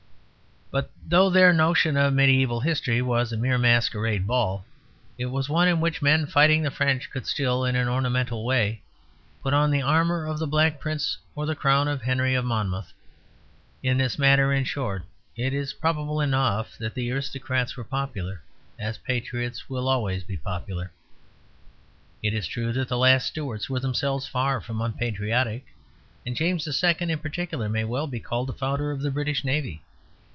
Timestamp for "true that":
22.47-22.87